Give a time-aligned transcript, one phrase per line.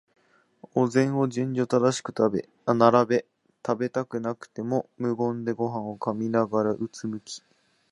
[0.73, 3.25] お膳を順序正しく並べ、
[3.67, 7.43] 食べたくなくても無言でごはんを噛みながら、うつむき、